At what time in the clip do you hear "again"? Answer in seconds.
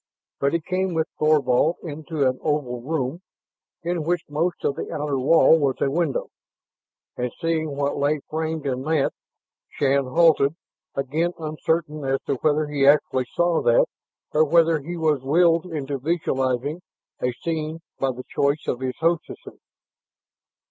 10.95-11.33